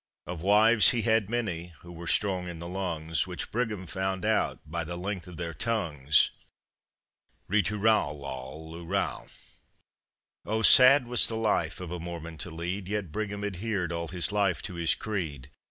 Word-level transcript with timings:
Of 0.25 0.41
wives 0.41 0.89
he 0.89 1.03
had 1.03 1.29
many 1.29 1.73
who 1.81 1.91
were 1.91 2.07
strong 2.07 2.47
in 2.47 2.57
the 2.57 2.67
lungs, 2.67 3.27
Which 3.27 3.51
Brigham 3.51 3.85
found 3.85 4.25
out 4.25 4.59
by 4.65 4.83
the 4.83 4.95
length 4.97 5.27
of 5.27 5.37
their 5.37 5.53
tongues. 5.53 6.31
Ri 7.47 7.61
tu 7.61 7.77
ral, 7.77 8.17
lol, 8.17 8.71
lu 8.71 8.83
ral. 8.83 9.27
Oh, 10.43 10.63
sad 10.63 11.05
was 11.05 11.27
the 11.27 11.35
life 11.35 11.79
of 11.79 11.91
a 11.91 11.99
Mormon 11.99 12.39
to 12.39 12.49
lead, 12.49 12.87
Yet 12.89 13.11
Brigham 13.11 13.43
adhered 13.43 13.91
all 13.91 14.07
his 14.07 14.31
life 14.31 14.63
to 14.63 14.73
his 14.73 14.95
creed. 14.95 15.51